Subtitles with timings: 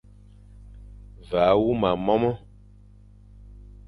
[1.29, 2.31] Ve a huma mome,